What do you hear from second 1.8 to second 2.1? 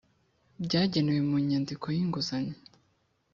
y